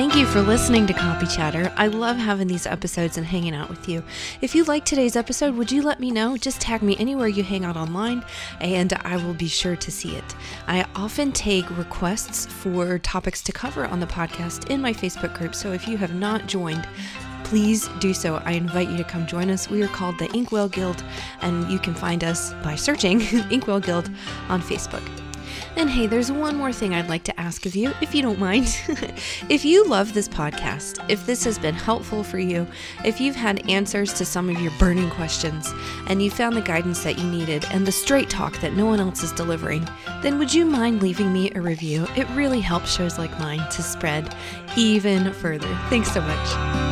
Thank 0.00 0.16
you 0.16 0.24
for 0.24 0.40
listening 0.40 0.86
to 0.86 0.94
Copy 0.94 1.26
Chatter. 1.26 1.70
I 1.76 1.88
love 1.88 2.16
having 2.16 2.46
these 2.46 2.66
episodes 2.66 3.18
and 3.18 3.26
hanging 3.26 3.54
out 3.54 3.68
with 3.68 3.86
you. 3.86 4.02
If 4.40 4.54
you 4.54 4.64
liked 4.64 4.86
today's 4.86 5.14
episode, 5.14 5.54
would 5.56 5.70
you 5.70 5.82
let 5.82 6.00
me 6.00 6.10
know? 6.10 6.38
Just 6.38 6.58
tag 6.58 6.80
me 6.80 6.96
anywhere 6.96 7.28
you 7.28 7.42
hang 7.42 7.66
out 7.66 7.76
online 7.76 8.24
and 8.62 8.94
I 9.04 9.18
will 9.18 9.34
be 9.34 9.46
sure 9.46 9.76
to 9.76 9.90
see 9.90 10.16
it. 10.16 10.24
I 10.66 10.86
often 10.96 11.32
take 11.32 11.68
requests 11.76 12.46
for 12.46 12.98
topics 12.98 13.42
to 13.42 13.52
cover 13.52 13.84
on 13.84 14.00
the 14.00 14.06
podcast 14.06 14.70
in 14.70 14.80
my 14.80 14.94
Facebook 14.94 15.36
group, 15.36 15.54
so 15.54 15.70
if 15.72 15.86
you 15.86 15.98
have 15.98 16.14
not 16.14 16.46
joined, 16.46 16.88
please 17.44 17.86
do 17.98 18.14
so. 18.14 18.36
I 18.46 18.52
invite 18.52 18.88
you 18.88 18.96
to 18.96 19.04
come 19.04 19.26
join 19.26 19.50
us. 19.50 19.68
We 19.68 19.82
are 19.82 19.88
called 19.88 20.18
the 20.18 20.30
Inkwell 20.32 20.70
Guild, 20.70 21.04
and 21.42 21.70
you 21.70 21.78
can 21.78 21.94
find 21.94 22.24
us 22.24 22.54
by 22.64 22.74
searching 22.74 23.20
Inkwell 23.50 23.80
Guild 23.80 24.10
on 24.48 24.62
Facebook. 24.62 25.06
And 25.76 25.88
hey, 25.90 26.06
there's 26.06 26.32
one 26.32 26.56
more 26.56 26.72
thing 26.72 26.94
I'd 26.94 27.08
like 27.08 27.24
to 27.24 27.40
ask 27.40 27.66
of 27.66 27.74
you, 27.74 27.92
if 28.00 28.14
you 28.14 28.22
don't 28.22 28.38
mind. 28.38 28.66
if 29.48 29.64
you 29.64 29.86
love 29.86 30.12
this 30.12 30.28
podcast, 30.28 31.04
if 31.08 31.24
this 31.26 31.44
has 31.44 31.58
been 31.58 31.74
helpful 31.74 32.22
for 32.22 32.38
you, 32.38 32.66
if 33.04 33.20
you've 33.20 33.36
had 33.36 33.68
answers 33.70 34.12
to 34.14 34.24
some 34.24 34.48
of 34.48 34.60
your 34.60 34.72
burning 34.78 35.10
questions, 35.10 35.72
and 36.06 36.22
you 36.22 36.30
found 36.30 36.56
the 36.56 36.60
guidance 36.60 37.02
that 37.04 37.18
you 37.18 37.24
needed 37.24 37.64
and 37.70 37.86
the 37.86 37.92
straight 37.92 38.30
talk 38.30 38.60
that 38.60 38.74
no 38.74 38.86
one 38.86 39.00
else 39.00 39.22
is 39.22 39.32
delivering, 39.32 39.86
then 40.22 40.38
would 40.38 40.52
you 40.52 40.64
mind 40.64 41.02
leaving 41.02 41.32
me 41.32 41.50
a 41.54 41.60
review? 41.60 42.06
It 42.16 42.28
really 42.30 42.60
helps 42.60 42.94
shows 42.94 43.18
like 43.18 43.38
mine 43.38 43.68
to 43.70 43.82
spread 43.82 44.34
even 44.76 45.32
further. 45.32 45.68
Thanks 45.88 46.12
so 46.12 46.20
much. 46.20 46.89